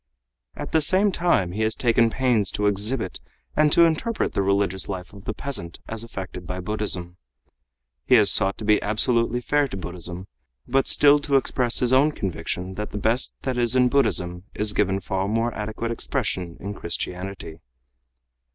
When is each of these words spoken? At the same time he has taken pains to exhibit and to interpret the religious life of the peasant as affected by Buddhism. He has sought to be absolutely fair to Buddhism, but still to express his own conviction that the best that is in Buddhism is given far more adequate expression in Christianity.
At 0.55 0.71
the 0.71 0.81
same 0.81 1.11
time 1.11 1.51
he 1.51 1.61
has 1.61 1.75
taken 1.75 2.09
pains 2.09 2.49
to 2.53 2.65
exhibit 2.65 3.19
and 3.55 3.71
to 3.71 3.85
interpret 3.85 4.33
the 4.33 4.41
religious 4.41 4.89
life 4.89 5.13
of 5.13 5.25
the 5.25 5.33
peasant 5.35 5.77
as 5.87 6.03
affected 6.03 6.47
by 6.47 6.59
Buddhism. 6.59 7.17
He 8.07 8.15
has 8.15 8.31
sought 8.31 8.57
to 8.57 8.65
be 8.65 8.81
absolutely 8.81 9.41
fair 9.41 9.67
to 9.67 9.77
Buddhism, 9.77 10.25
but 10.67 10.87
still 10.87 11.19
to 11.19 11.35
express 11.35 11.77
his 11.81 11.93
own 11.93 12.13
conviction 12.13 12.73
that 12.73 12.89
the 12.89 12.97
best 12.97 13.35
that 13.43 13.59
is 13.59 13.75
in 13.75 13.89
Buddhism 13.89 14.45
is 14.55 14.73
given 14.73 15.01
far 15.01 15.27
more 15.27 15.53
adequate 15.53 15.91
expression 15.91 16.57
in 16.59 16.73
Christianity. 16.73 17.59